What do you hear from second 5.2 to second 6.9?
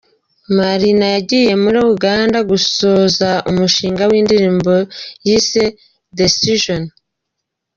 yise ’Decision’.